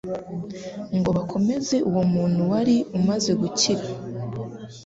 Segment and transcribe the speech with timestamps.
[0.97, 3.83] ngo bakomeze uwo muntu wari umaze gukira.